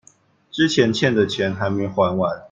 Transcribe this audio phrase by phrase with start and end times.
[0.49, 2.39] 之前欠的錢還沒還完